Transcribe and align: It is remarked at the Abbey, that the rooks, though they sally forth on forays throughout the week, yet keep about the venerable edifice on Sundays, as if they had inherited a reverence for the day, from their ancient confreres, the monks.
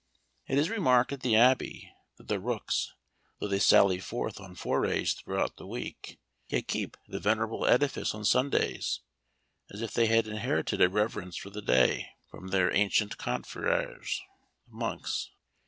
It 0.47 0.57
is 0.57 0.71
remarked 0.71 1.11
at 1.13 1.19
the 1.21 1.35
Abbey, 1.35 1.91
that 2.17 2.27
the 2.27 2.39
rooks, 2.39 2.91
though 3.39 3.47
they 3.47 3.59
sally 3.59 3.99
forth 3.99 4.39
on 4.39 4.55
forays 4.55 5.13
throughout 5.13 5.57
the 5.57 5.67
week, 5.67 6.17
yet 6.47 6.67
keep 6.67 6.95
about 6.95 7.11
the 7.11 7.19
venerable 7.19 7.67
edifice 7.67 8.15
on 8.15 8.25
Sundays, 8.25 9.01
as 9.69 9.83
if 9.83 9.93
they 9.93 10.07
had 10.07 10.25
inherited 10.25 10.81
a 10.81 10.89
reverence 10.89 11.37
for 11.37 11.51
the 11.51 11.61
day, 11.61 12.07
from 12.31 12.47
their 12.47 12.73
ancient 12.73 13.19
confreres, 13.19 14.19
the 14.65 14.73
monks. 14.75 15.29